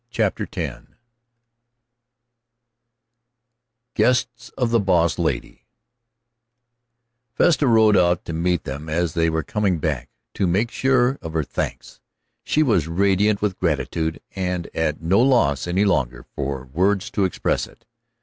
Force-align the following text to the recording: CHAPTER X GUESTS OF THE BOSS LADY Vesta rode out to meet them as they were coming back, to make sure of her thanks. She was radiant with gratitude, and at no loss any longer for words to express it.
CHAPTER 0.09 0.47
X 0.51 0.81
GUESTS 3.93 4.49
OF 4.57 4.71
THE 4.71 4.79
BOSS 4.79 5.19
LADY 5.19 5.67
Vesta 7.35 7.67
rode 7.67 7.95
out 7.95 8.25
to 8.25 8.33
meet 8.33 8.63
them 8.63 8.89
as 8.89 9.13
they 9.13 9.29
were 9.29 9.43
coming 9.43 9.77
back, 9.77 10.09
to 10.33 10.47
make 10.47 10.71
sure 10.71 11.19
of 11.21 11.33
her 11.33 11.43
thanks. 11.43 11.99
She 12.43 12.63
was 12.63 12.87
radiant 12.87 13.43
with 13.43 13.59
gratitude, 13.59 14.19
and 14.35 14.67
at 14.73 15.01
no 15.03 15.19
loss 15.21 15.67
any 15.67 15.85
longer 15.85 16.25
for 16.33 16.65
words 16.65 17.11
to 17.11 17.23
express 17.23 17.67
it. 17.67 17.85